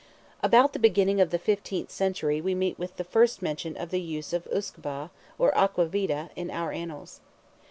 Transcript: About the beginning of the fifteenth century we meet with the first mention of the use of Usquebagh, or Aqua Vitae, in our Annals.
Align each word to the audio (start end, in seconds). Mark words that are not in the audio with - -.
About 0.41 0.73
the 0.73 0.79
beginning 0.79 1.21
of 1.21 1.29
the 1.29 1.37
fifteenth 1.37 1.91
century 1.91 2.41
we 2.41 2.55
meet 2.55 2.79
with 2.79 2.97
the 2.97 3.03
first 3.03 3.43
mention 3.43 3.77
of 3.77 3.91
the 3.91 4.01
use 4.01 4.33
of 4.33 4.47
Usquebagh, 4.47 5.11
or 5.37 5.55
Aqua 5.55 5.85
Vitae, 5.85 6.31
in 6.35 6.49
our 6.49 6.71
Annals. 6.71 7.19